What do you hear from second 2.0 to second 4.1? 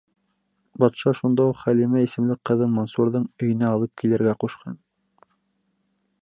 исемле ҡыҙын Мансурҙың өйөнә алып